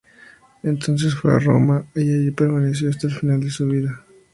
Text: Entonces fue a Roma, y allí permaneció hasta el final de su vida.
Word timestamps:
Entonces 0.63 1.13
fue 1.13 1.31
a 1.31 1.37
Roma, 1.37 1.85
y 1.93 2.01
allí 2.11 2.31
permaneció 2.31 2.89
hasta 2.89 3.05
el 3.05 3.13
final 3.13 3.39
de 3.39 3.51
su 3.51 3.67
vida. 3.67 4.03